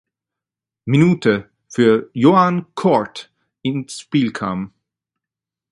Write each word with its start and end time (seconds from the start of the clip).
Minute 0.87 1.51
für 1.67 2.09
Yoann 2.15 2.73
Court 2.73 3.31
ins 3.61 3.99
Spiel 3.99 4.31
kam. 4.33 4.73